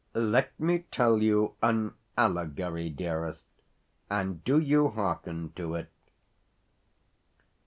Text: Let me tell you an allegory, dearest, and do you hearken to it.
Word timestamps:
Let 0.15 0.59
me 0.59 0.79
tell 0.89 1.21
you 1.21 1.53
an 1.61 1.93
allegory, 2.17 2.89
dearest, 2.89 3.45
and 4.09 4.43
do 4.43 4.57
you 4.57 4.87
hearken 4.89 5.51
to 5.57 5.75
it. 5.75 5.91